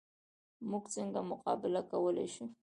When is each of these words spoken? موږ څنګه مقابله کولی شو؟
موږ 0.69 0.83
څنګه 0.95 1.19
مقابله 1.31 1.81
کولی 1.91 2.27
شو؟ 2.33 2.45